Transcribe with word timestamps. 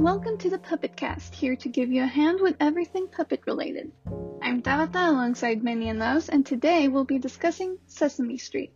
Welcome 0.00 0.38
to 0.38 0.48
the 0.48 0.58
Puppet 0.58 0.96
Cast, 0.96 1.34
here 1.34 1.54
to 1.56 1.68
give 1.68 1.92
you 1.92 2.04
a 2.04 2.06
hand 2.06 2.40
with 2.40 2.56
everything 2.58 3.06
puppet 3.06 3.42
related. 3.46 3.92
I'm 4.40 4.62
Tabata 4.62 5.10
alongside 5.10 5.62
Minnie 5.62 5.90
and 5.90 5.98
Mouse, 5.98 6.30
and 6.30 6.46
today 6.46 6.88
we'll 6.88 7.04
be 7.04 7.18
discussing 7.18 7.76
Sesame 7.86 8.38
Street. 8.38 8.72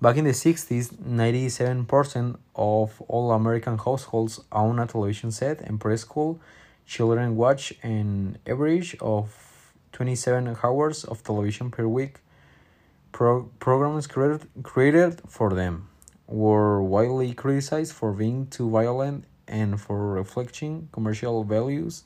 Back 0.00 0.18
in 0.18 0.24
the 0.24 0.30
60s, 0.30 0.94
97% 0.94 2.38
of 2.54 3.02
all 3.08 3.32
American 3.32 3.76
households 3.76 4.38
own 4.52 4.78
a 4.78 4.86
television 4.86 5.32
set, 5.32 5.60
and 5.60 5.80
preschool 5.80 6.38
children 6.86 7.34
watch 7.34 7.74
an 7.82 8.38
average 8.46 8.96
of 9.00 9.74
27 9.90 10.56
hours 10.62 11.02
of 11.02 11.24
television 11.24 11.72
per 11.72 11.88
week. 11.88 12.20
Pro- 13.10 13.50
programs 13.58 14.06
created, 14.06 14.46
created 14.62 15.22
for 15.26 15.52
them 15.52 15.88
were 16.28 16.82
widely 16.82 17.32
criticized 17.32 17.92
for 17.94 18.12
being 18.12 18.46
too 18.46 18.68
violent 18.70 19.24
and 19.48 19.80
for 19.80 20.12
reflecting 20.12 20.88
commercial 20.92 21.42
values, 21.42 22.04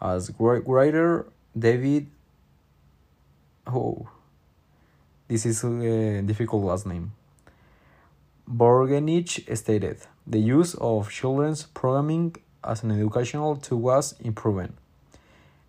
as 0.00 0.30
writer 0.38 1.26
David. 1.58 2.06
Oh, 3.66 4.08
this 5.26 5.44
is 5.44 5.64
a 5.64 6.22
difficult 6.22 6.64
last 6.64 6.86
name. 6.86 7.12
Borgenicht 8.48 9.56
stated, 9.56 9.98
the 10.24 10.38
use 10.38 10.74
of 10.74 11.10
children's 11.10 11.64
programming 11.64 12.36
as 12.62 12.84
an 12.84 12.92
educational 12.92 13.56
tool 13.56 13.80
was 13.80 14.14
improving. 14.20 14.74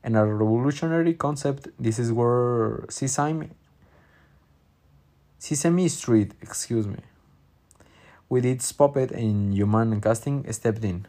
And 0.03 0.15
a 0.15 0.23
revolutionary 0.23 1.15
concept, 1.15 1.69
this 1.79 1.97
is 1.97 2.11
where 2.11 2.85
Sesame, 2.89 3.49
Sesame 5.39 5.87
Street, 5.87 6.33
excuse 6.41 6.85
me, 6.85 6.99
with 8.29 8.45
its 8.45 8.71
puppet 8.71 9.11
and 9.11 9.53
human 9.53 10.01
casting 10.01 10.51
stepped 10.51 10.83
in. 10.83 11.05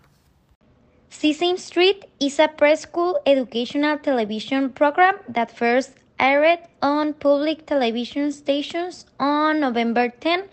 Sesame 1.11 1.57
Street 1.57 2.05
is 2.21 2.39
a 2.39 2.49
preschool 2.49 3.17
educational 3.27 3.99
television 3.99 4.71
program 4.71 5.17
that 5.29 5.51
first 5.51 5.93
aired 6.21 6.61
on 6.83 7.15
public 7.15 7.67
television 7.67 8.31
stations 8.31 9.07
on 9.19 9.61
November 9.61 10.09
10, 10.09 10.45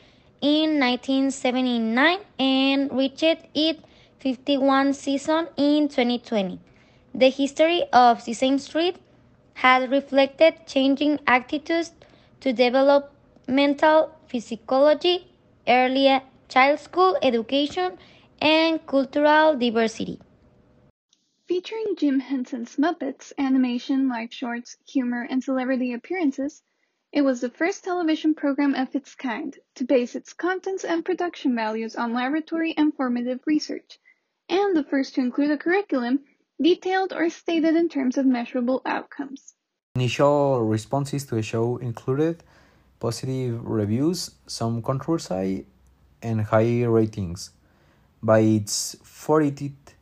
in 0.45 0.79
1979 0.79 2.19
and 2.37 2.91
reached 2.91 3.23
its 3.55 3.81
51 4.19 4.93
season 4.93 5.47
in 5.57 5.87
2020. 5.87 6.59
The 7.15 7.29
history 7.29 7.83
of 7.91 8.21
Sesame 8.21 8.59
Street 8.59 8.97
has 9.55 9.89
reflected 9.89 10.53
changing 10.67 11.19
attitudes 11.25 11.93
to 12.41 12.53
developmental 12.53 14.11
physiology, 14.27 15.27
early 15.67 16.21
child 16.47 16.79
school 16.79 17.17
education, 17.21 17.97
and 18.41 18.85
cultural 18.85 19.55
diversity. 19.55 20.19
Featuring 21.47 21.95
Jim 21.97 22.19
Henson's 22.19 22.75
Muppets, 22.77 23.31
animation, 23.37 24.09
live 24.09 24.33
shorts, 24.33 24.77
humor, 24.87 25.27
and 25.29 25.43
celebrity 25.43 25.93
appearances, 25.93 26.61
it 27.11 27.21
was 27.21 27.39
the 27.39 27.49
first 27.49 27.83
television 27.83 28.33
program 28.33 28.73
of 28.73 28.93
its 28.95 29.15
kind 29.15 29.57
to 29.75 29.85
base 29.85 30.15
its 30.15 30.33
contents 30.33 30.83
and 30.83 31.05
production 31.05 31.55
values 31.55 31.95
on 31.95 32.13
laboratory 32.13 32.73
and 32.75 32.93
formative 32.95 33.39
research, 33.45 33.99
and 34.49 34.75
the 34.75 34.83
first 34.83 35.15
to 35.15 35.21
include 35.21 35.51
a 35.51 35.57
curriculum 35.57 36.19
detailed 36.61 37.13
or 37.13 37.29
stated 37.29 37.75
in 37.75 37.89
terms 37.89 38.17
of 38.17 38.25
measurable 38.25 38.81
outcomes. 38.85 39.53
Initial 39.95 40.61
responses 40.61 41.25
to 41.25 41.35
the 41.35 41.41
show 41.41 41.77
included 41.77 42.43
positive 42.99 43.63
reviews, 43.65 44.31
some 44.47 44.81
controversy, 44.81 45.67
and 46.25 46.41
high 46.41 46.83
ratings. 46.83 47.51
By 48.23 48.39
its 48.39 48.95
40th 49.05 49.93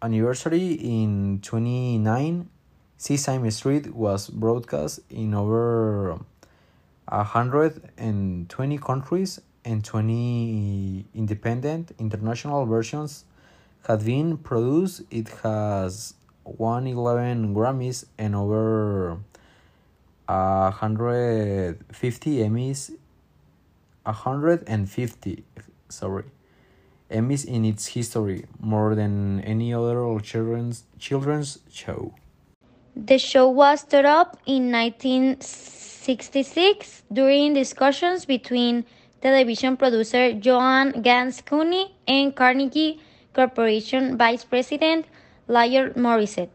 anniversary 0.00 0.72
in 0.72 1.40
2009, 1.42 2.48
Sesame 2.96 3.50
Street 3.50 3.94
was 3.94 4.30
broadcast 4.30 5.00
in 5.10 5.34
over 5.34 6.18
120 7.06 8.78
countries 8.78 9.40
and 9.64 9.84
20 9.84 11.04
independent 11.14 11.92
international 11.98 12.64
versions 12.64 13.26
have 13.86 14.06
been 14.06 14.38
produced. 14.38 15.02
It 15.10 15.28
has 15.42 16.14
won 16.44 16.86
11 16.86 17.54
Grammys 17.54 18.06
and 18.16 18.34
over 18.34 19.18
150 20.26 22.36
Emmys 22.38 22.92
150 24.04 25.44
sorry 25.88 26.24
Emmys 27.12 27.44
in 27.44 27.64
its 27.64 27.86
history 27.88 28.44
more 28.58 28.94
than 28.94 29.40
any 29.40 29.74
other 29.74 30.18
children's 30.20 30.84
children's 30.98 31.58
show. 31.70 32.14
The 32.96 33.18
show 33.18 33.48
was 33.48 33.80
started 33.80 34.08
up 34.08 34.38
in 34.46 34.70
1966 34.72 37.02
during 37.12 37.52
discussions 37.54 38.24
between 38.24 38.84
television 39.20 39.76
producer 39.76 40.32
Joan 40.32 41.02
Ganz 41.02 41.42
Cooney 41.42 41.94
and 42.08 42.34
Carnegie 42.34 42.98
Corporation 43.34 44.16
Vice 44.18 44.44
President 44.44 45.06
Lionel 45.48 45.90
Morrisett. 45.94 46.50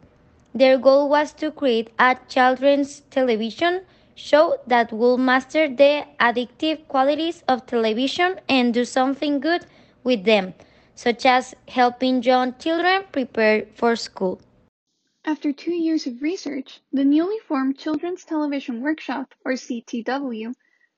Their 0.54 0.78
goal 0.78 1.10
was 1.10 1.34
to 1.34 1.52
create 1.52 1.90
a 2.00 2.16
children's 2.28 3.02
television 3.12 3.82
show 4.18 4.60
that 4.66 4.92
will 4.92 5.18
master 5.18 5.70
the 5.70 6.04
addictive 6.20 6.88
qualities 6.88 7.44
of 7.48 7.66
television 7.68 8.40
and 8.50 8.74
do 8.74 8.84
something 8.84 9.40
good 9.40 9.66
with 10.04 10.26
them, 10.26 10.56
such 10.96 11.26
as 11.26 11.54
helping 11.68 12.24
young 12.24 12.56
children 12.58 13.04
prepare 13.12 13.68
for 13.76 13.96
school. 13.96 14.42
After 15.24 15.54
two 15.54 15.74
years 15.74 16.08
of 16.08 16.22
research, 16.22 16.82
the 16.92 17.06
newly 17.06 17.38
formed 17.40 17.78
Children's 17.78 18.26
Television 18.26 18.82
Workshop, 18.82 19.36
or 19.46 19.54
CTW, 19.54 20.54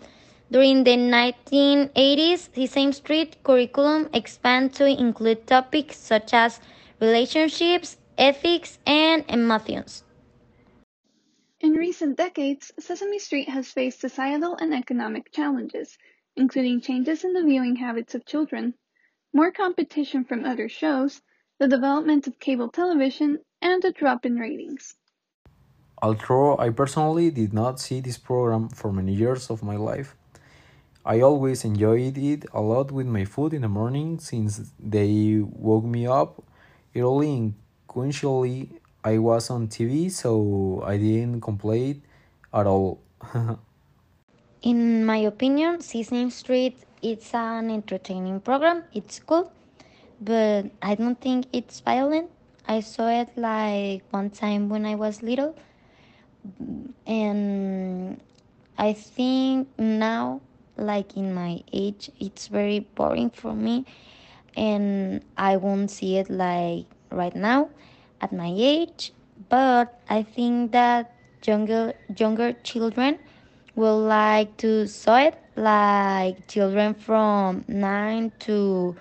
During 0.51 0.83
the 0.83 0.95
1980s, 0.95 2.53
Sesame 2.53 2.91
Street 2.91 3.37
curriculum 3.43 4.07
expanded 4.13 4.75
to 4.75 4.85
include 4.85 5.47
topics 5.47 5.97
such 5.97 6.35
as 6.35 6.59
relationships, 7.01 7.97
ethics, 8.15 8.77
and 8.85 9.25
emotions. 9.27 10.04
In 11.65 11.71
recent 11.71 12.15
decades, 12.15 12.71
Sesame 12.77 13.17
Street 13.17 13.49
has 13.49 13.71
faced 13.71 13.99
societal 13.99 14.55
and 14.55 14.71
economic 14.71 15.31
challenges, 15.31 15.97
including 16.35 16.79
changes 16.79 17.23
in 17.23 17.33
the 17.33 17.41
viewing 17.41 17.77
habits 17.77 18.13
of 18.13 18.23
children, 18.23 18.75
more 19.33 19.51
competition 19.51 20.25
from 20.25 20.45
other 20.45 20.69
shows, 20.69 21.23
the 21.57 21.67
development 21.67 22.27
of 22.27 22.39
cable 22.39 22.69
television, 22.69 23.39
and 23.63 23.83
a 23.83 23.91
drop 23.91 24.27
in 24.27 24.35
ratings. 24.35 24.93
Although 26.03 26.55
I 26.59 26.69
personally 26.69 27.31
did 27.31 27.51
not 27.51 27.79
see 27.79 27.99
this 27.99 28.19
program 28.19 28.69
for 28.69 28.93
many 28.93 29.15
years 29.15 29.49
of 29.49 29.63
my 29.63 29.75
life, 29.75 30.15
I 31.03 31.21
always 31.21 31.65
enjoyed 31.65 32.15
it 32.15 32.45
a 32.53 32.61
lot 32.61 32.91
with 32.91 33.07
my 33.07 33.25
food 33.25 33.55
in 33.55 33.63
the 33.63 33.69
morning 33.69 34.19
since 34.19 34.71
they 34.79 35.41
woke 35.41 35.85
me 35.85 36.05
up 36.05 36.43
early 36.95 37.33
and 37.33 37.55
coincidentally 37.87 38.69
I 39.05 39.19
was 39.19 39.51
on 39.51 39.67
TV 39.67 40.09
so 40.09 40.81
I 40.83 40.97
didn't 40.97 41.41
complain 41.41 42.01
at 42.51 42.65
all. 42.65 42.99
in 44.63 45.05
my 45.05 45.17
opinion, 45.17 45.79
Sesame 45.81 46.31
Street 46.31 46.75
it's 47.03 47.35
an 47.35 47.69
entertaining 47.69 48.41
program. 48.41 48.83
It's 48.91 49.19
cool. 49.19 49.51
but 50.19 50.71
I 50.81 50.95
don't 50.95 51.21
think 51.21 51.45
it's 51.53 51.81
violent. 51.81 52.31
I 52.67 52.79
saw 52.79 53.09
it 53.09 53.29
like 53.37 54.01
one 54.09 54.31
time 54.31 54.69
when 54.69 54.87
I 54.87 54.95
was 54.95 55.21
little, 55.21 55.53
and 57.05 58.19
I 58.77 58.93
think 58.93 59.67
now, 59.77 60.41
like 60.77 61.15
in 61.15 61.35
my 61.35 61.61
age, 61.71 62.09
it's 62.19 62.47
very 62.47 62.79
boring 62.95 63.29
for 63.29 63.53
me, 63.53 63.85
and 64.57 65.21
I 65.37 65.57
won't 65.57 65.91
see 65.91 66.17
it 66.17 66.29
like 66.29 66.85
right 67.11 67.35
now 67.35 67.69
at 68.25 68.33
my 68.33 68.51
age. 68.55 69.13
But 69.49 70.01
I 70.09 70.23
think 70.23 70.71
that 70.71 71.13
younger 71.45 71.93
younger 72.17 72.53
children 72.63 73.19
will 73.75 73.99
like 73.99 74.57
to 74.57 74.87
saw 74.87 75.17
it 75.29 75.37
like 75.55 76.47
children 76.47 76.93
from 76.93 77.63
nine 77.67 78.31
to 78.39 78.95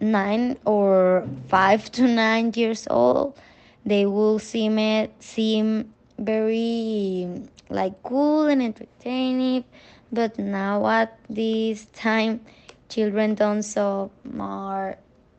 nine 0.00 0.56
or 0.64 1.28
five 1.48 1.90
to 1.92 2.06
nine 2.06 2.52
years 2.54 2.86
old 2.88 3.36
they 3.84 4.06
will 4.06 4.38
seem 4.38 4.78
it 4.78 5.10
seem 5.20 5.92
very 6.18 7.28
like 7.68 7.94
cool 8.02 8.46
and 8.46 8.62
entertaining 8.62 9.64
but 10.12 10.38
now 10.38 10.86
at 10.86 11.18
this 11.28 11.86
time 11.92 12.40
children 12.88 13.34
don't 13.34 13.62
saw 13.62 14.08
more 14.24 14.96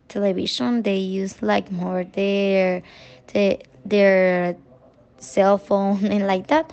television 0.10 0.84
they 0.84 0.98
use 0.98 1.42
like 1.42 1.72
more 1.72 2.04
their 2.04 2.82
their, 3.34 3.58
their 3.86 4.56
cell 5.18 5.58
phone 5.58 6.06
and 6.14 6.28
like 6.28 6.48
that 6.48 6.72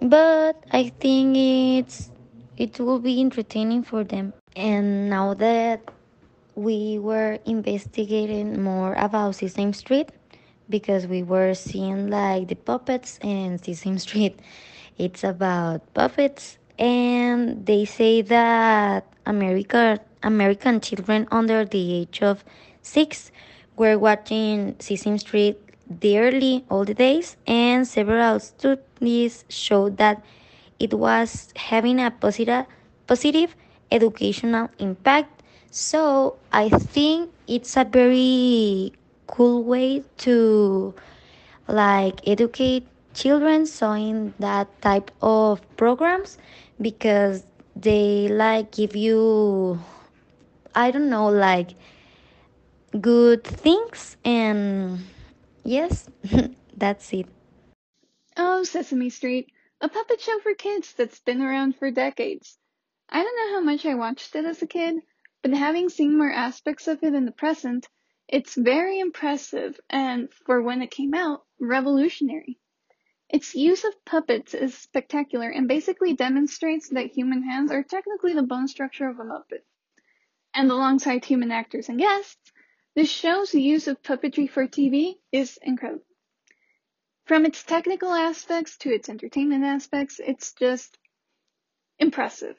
but 0.00 0.56
i 0.72 0.88
think 1.00 1.36
it's 1.36 2.10
it 2.56 2.78
will 2.78 2.98
be 3.00 3.20
entertaining 3.20 3.82
for 3.82 4.04
them 4.04 4.32
and 4.56 5.08
now 5.08 5.34
that 5.34 5.80
we 6.54 6.98
were 6.98 7.38
investigating 7.46 8.62
more 8.62 8.94
about 8.94 9.36
Sesame 9.36 9.72
Street 9.72 10.10
because 10.68 11.06
we 11.06 11.22
were 11.22 11.54
seeing 11.54 12.10
like 12.10 12.48
the 12.48 12.54
puppets 12.54 13.18
and 13.22 13.62
Sesame 13.62 13.98
Street. 13.98 14.38
It's 14.98 15.24
about 15.24 15.92
puppets, 15.94 16.58
and 16.78 17.64
they 17.66 17.84
say 17.84 18.22
that 18.22 19.06
America, 19.26 20.00
American 20.22 20.80
children 20.80 21.26
under 21.30 21.64
the 21.64 21.94
age 21.94 22.22
of 22.22 22.44
six. 22.82 23.30
Were 23.76 23.98
watching 23.98 24.76
Sesame 24.80 25.18
Street 25.18 25.58
dearly 25.88 26.64
all 26.70 26.84
the 26.84 26.94
days, 26.94 27.36
and 27.46 27.86
several 27.88 28.38
studies 28.40 29.44
showed 29.48 29.96
that 29.96 30.22
it 30.78 30.94
was 30.94 31.52
having 31.56 32.00
a 32.00 32.10
positive, 32.10 32.66
positive 33.06 33.56
educational 33.90 34.68
impact. 34.78 35.42
So 35.70 36.36
I 36.52 36.68
think 36.68 37.30
it's 37.48 37.76
a 37.76 37.84
very 37.84 38.92
cool 39.26 39.64
way 39.64 40.04
to 40.18 40.94
like 41.68 42.20
educate 42.26 42.86
children 43.14 43.66
so 43.66 43.92
in 43.92 44.34
that 44.38 44.68
type 44.82 45.10
of 45.22 45.60
programs 45.76 46.38
because 46.80 47.44
they 47.76 48.28
like 48.28 48.70
give 48.72 48.96
you 48.96 49.78
I 50.74 50.90
don't 50.90 51.10
know 51.10 51.28
like 51.28 51.74
good 53.00 53.44
things 53.44 54.16
and 54.24 55.00
yes 55.64 56.08
that's 56.76 57.12
it. 57.12 57.26
Oh, 58.36 58.62
Sesame 58.64 59.10
Street, 59.10 59.50
a 59.80 59.88
puppet 59.88 60.20
show 60.20 60.38
for 60.40 60.54
kids 60.54 60.94
that's 60.94 61.20
been 61.20 61.42
around 61.42 61.76
for 61.76 61.90
decades. 61.90 62.58
I 63.08 63.22
don't 63.22 63.36
know 63.36 63.56
how 63.56 63.60
much 63.64 63.84
I 63.84 63.94
watched 63.94 64.34
it 64.34 64.44
as 64.44 64.62
a 64.62 64.66
kid, 64.66 65.02
but 65.42 65.52
having 65.52 65.88
seen 65.88 66.16
more 66.16 66.30
aspects 66.30 66.88
of 66.88 67.02
it 67.02 67.14
in 67.14 67.24
the 67.24 67.32
present, 67.32 67.88
it's 68.28 68.54
very 68.54 69.00
impressive 69.00 69.78
and, 69.90 70.32
for 70.46 70.62
when 70.62 70.82
it 70.82 70.90
came 70.90 71.14
out, 71.14 71.44
revolutionary. 71.60 72.58
Its 73.28 73.54
use 73.54 73.84
of 73.84 74.04
puppets 74.04 74.54
is 74.54 74.76
spectacular 74.76 75.48
and 75.48 75.66
basically 75.66 76.14
demonstrates 76.14 76.90
that 76.90 77.12
human 77.12 77.42
hands 77.42 77.72
are 77.72 77.82
technically 77.82 78.34
the 78.34 78.42
bone 78.42 78.68
structure 78.68 79.08
of 79.08 79.18
a 79.18 79.24
Muppet. 79.24 79.64
And 80.54 80.70
alongside 80.70 81.24
human 81.24 81.50
actors 81.50 81.88
and 81.88 81.98
guests, 81.98 82.51
the 82.94 83.04
show's 83.04 83.54
use 83.54 83.88
of 83.88 84.02
puppetry 84.02 84.48
for 84.48 84.66
TV 84.66 85.18
is 85.30 85.58
incredible. 85.62 86.04
From 87.24 87.46
its 87.46 87.62
technical 87.62 88.12
aspects 88.12 88.76
to 88.78 88.90
its 88.90 89.08
entertainment 89.08 89.64
aspects, 89.64 90.20
it's 90.20 90.52
just 90.52 90.98
impressive. 91.98 92.56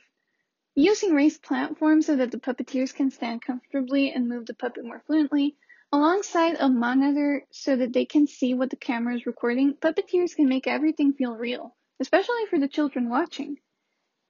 Using 0.76 1.14
raised 1.14 1.44
platforms 1.44 2.08
so 2.08 2.16
that 2.16 2.32
the 2.32 2.40
puppeteers 2.40 2.96
can 2.96 3.12
stand 3.12 3.44
comfortably 3.44 4.12
and 4.12 4.28
move 4.28 4.48
the 4.48 4.56
puppet 4.56 4.86
more 4.86 5.04
fluently, 5.06 5.56
alongside 5.92 6.56
a 6.60 6.68
monitor 6.68 7.46
so 7.52 7.76
that 7.76 7.94
they 7.94 8.06
can 8.06 8.26
see 8.26 8.56
what 8.56 8.72
the 8.72 8.76
camera 8.76 9.16
is 9.16 9.28
recording, 9.28 9.76
puppeteers 9.76 10.36
can 10.36 10.50
make 10.50 10.66
everything 10.66 11.14
feel 11.14 11.36
real, 11.36 11.76
especially 12.00 12.48
for 12.50 12.58
the 12.58 12.68
children 12.68 13.10
watching. 13.10 13.58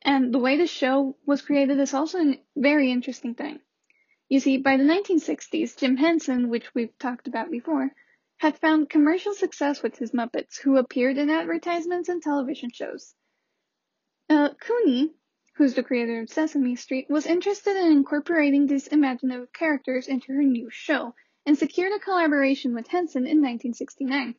And 0.02 0.34
the 0.34 0.40
way 0.40 0.58
the 0.58 0.68
show 0.68 1.16
was 1.26 1.42
created 1.42 1.80
is 1.80 1.94
also 1.94 2.20
a 2.20 2.44
very 2.58 2.92
interesting 2.92 3.36
thing. 3.36 3.62
You 4.30 4.40
see, 4.40 4.58
by 4.58 4.78
the 4.78 4.84
1960s, 4.84 5.78
Jim 5.78 5.98
Henson, 5.98 6.50
which 6.50 6.74
we've 6.74 6.98
talked 6.98 7.28
about 7.28 7.52
before, 7.52 7.92
had 8.38 8.58
found 8.58 8.90
commercial 8.90 9.34
success 9.34 9.84
with 9.84 9.98
his 9.98 10.12
Muppets, 10.12 10.58
who 10.58 10.78
appeared 10.78 11.18
in 11.18 11.30
advertisements 11.30 12.10
and 12.10 12.22
television 12.22 12.70
shows. 12.72 13.16
Uh, 14.30 14.50
Cooney, 14.54 15.14
who's 15.56 15.76
the 15.76 15.84
creator 15.84 16.22
of 16.22 16.30
Sesame 16.30 16.76
Street, 16.76 17.10
was 17.10 17.26
interested 17.26 17.78
in 17.78 17.92
incorporating 17.92 18.66
these 18.66 18.88
imaginative 18.88 19.54
characters 19.54 20.08
into 20.08 20.34
her 20.34 20.44
new 20.44 20.70
show 20.70 21.14
and 21.46 21.58
secured 21.58 21.92
a 21.92 22.00
collaboration 22.00 22.74
with 22.74 22.88
Henson 22.88 23.24
in 23.24 23.42
1969. 23.42 24.36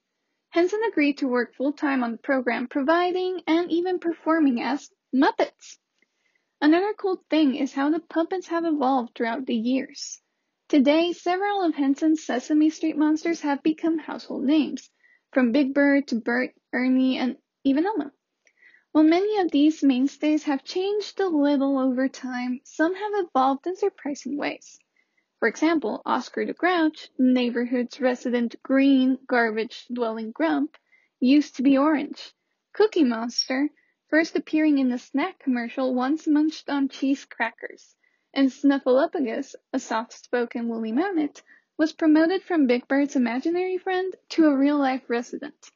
Henson 0.51 0.81
agreed 0.89 1.19
to 1.19 1.29
work 1.29 1.55
full 1.55 1.73
time 1.73 2.03
on 2.03 2.13
the 2.13 2.19
program, 2.19 2.69
providing 2.69 3.43
and 3.47 3.71
even 3.71 3.99
performing 3.99 4.63
as 4.63 4.91
Muppets. 5.15 5.79
Another 6.65 6.95
cool 6.95 7.23
thing 7.29 7.57
is 7.57 7.75
how 7.75 7.91
the 7.91 8.01
puppets 8.01 8.47
have 8.47 8.65
evolved 8.65 9.15
throughout 9.15 9.45
the 9.45 9.55
years. 9.55 10.23
Today, 10.71 11.13
several 11.13 11.61
of 11.63 11.75
Henson's 11.75 12.25
Sesame 12.25 12.71
Street 12.71 12.97
monsters 12.97 13.43
have 13.43 13.63
become 13.63 13.99
household 13.99 14.45
names, 14.45 14.89
from 15.31 15.53
Big 15.53 15.75
Bird 15.75 16.09
to 16.09 16.15
Bert, 16.15 16.55
Ernie, 16.73 17.19
and 17.19 17.37
even 17.65 17.85
Elmo. 17.85 18.13
While 18.93 19.05
many 19.05 19.37
of 19.41 19.51
these 19.51 19.83
mainstays 19.83 20.45
have 20.45 20.65
changed 20.65 21.21
a 21.21 21.29
little 21.29 21.79
over 21.79 22.09
time, 22.09 22.63
some 22.65 22.95
have 22.95 23.13
evolved 23.13 23.67
in 23.67 23.77
surprising 23.77 24.39
ways. 24.39 24.79
For 25.41 25.49
example, 25.49 26.01
Oscar 26.07 26.47
the 26.47 26.55
Grouch, 26.55 27.11
the 27.19 27.25
neighborhood's 27.25 28.01
resident 28.01 28.57
green, 28.63 29.19
garbage-dwelling 29.27 30.31
grump, 30.31 30.79
used 31.21 31.57
to 31.57 31.63
be 31.63 31.77
orange. 31.77 32.33
Cookie 32.73 33.05
Monster, 33.05 33.69
first 34.09 34.37
appearing 34.37 34.79
in 34.79 34.93
a 34.93 34.99
snack 34.99 35.39
commercial, 35.39 35.95
once 35.95 36.27
munched 36.27 36.69
on 36.69 36.89
cheese 36.89 37.25
crackers. 37.25 37.97
And 38.33 38.49
Snuffleupagus, 38.51 39.55
a 39.73 39.79
soft-spoken 39.79 40.69
woolly 40.69 40.93
mammoth, 40.93 41.43
was 41.77 41.93
promoted 41.93 42.43
from 42.43 42.67
Big 42.67 42.87
Bird's 42.87 43.17
imaginary 43.17 43.79
friend 43.79 44.15
to 44.31 44.47
a 44.47 44.57
real-life 44.57 45.09
resident. 45.09 45.71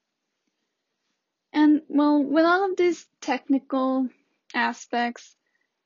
And 1.53 1.83
well, 1.89 2.23
with 2.23 2.45
all 2.45 2.71
of 2.71 2.77
these 2.77 3.07
technical 3.21 4.09
aspects 4.55 5.37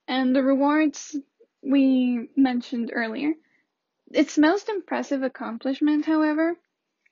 and 0.08 0.34
the 0.34 0.42
rewards 0.42 1.16
we 1.62 2.28
mentioned 2.36 2.90
earlier, 2.92 3.34
its 4.10 4.36
most 4.36 4.68
impressive 4.68 5.22
accomplishment, 5.22 6.04
however, 6.04 6.56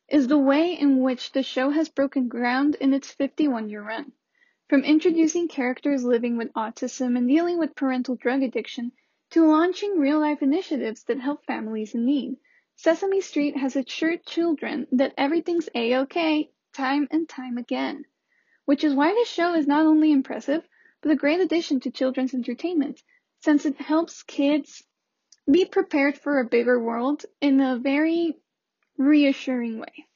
is 0.08 0.26
the 0.26 0.38
way 0.38 0.76
in 0.78 1.00
which 1.00 1.32
the 1.32 1.42
show 1.42 1.70
has 1.70 1.88
broken 1.88 2.28
ground 2.28 2.74
in 2.74 2.92
its 2.92 3.10
51 3.12 3.70
year 3.70 3.82
run. 3.82 4.12
From 4.70 4.84
introducing 4.84 5.48
characters 5.48 6.04
living 6.04 6.38
with 6.38 6.52
autism 6.54 7.18
and 7.18 7.28
dealing 7.28 7.58
with 7.58 7.74
parental 7.74 8.14
drug 8.14 8.42
addiction 8.42 8.92
to 9.32 9.44
launching 9.44 9.98
real 9.98 10.20
life 10.20 10.40
initiatives 10.40 11.02
that 11.04 11.20
help 11.20 11.44
families 11.44 11.94
in 11.94 12.06
need, 12.06 12.38
Sesame 12.76 13.20
Street 13.20 13.56
has 13.56 13.76
assured 13.76 14.24
children 14.24 14.86
that 14.92 15.12
everything's 15.18 15.68
a-okay 15.74 16.52
time 16.72 17.08
and 17.10 17.28
time 17.28 17.58
again 17.58 18.04
which 18.64 18.84
is 18.84 18.94
why 18.94 19.12
this 19.12 19.28
show 19.28 19.54
is 19.54 19.66
not 19.66 19.84
only 19.84 20.12
impressive, 20.12 20.62
but 21.02 21.10
a 21.10 21.16
great 21.16 21.40
addition 21.40 21.80
to 21.80 21.90
children's 21.90 22.34
entertainment, 22.34 23.02
since 23.40 23.66
it 23.66 23.76
helps 23.80 24.22
kids 24.22 24.84
be 25.50 25.64
prepared 25.64 26.16
for 26.16 26.38
a 26.38 26.48
bigger 26.48 26.78
world 26.78 27.26
in 27.40 27.60
a 27.60 27.76
very 27.76 28.38
reassuring 28.96 29.80
way. 29.80 30.06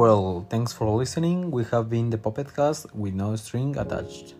Well, 0.00 0.46
thanks 0.48 0.72
for 0.72 0.88
listening. 0.96 1.50
We 1.50 1.62
have 1.72 1.90
been 1.90 2.08
the 2.08 2.16
Puppet 2.16 2.56
Cast 2.56 2.86
with 2.94 3.12
no 3.12 3.36
string 3.36 3.76
attached. 3.76 4.32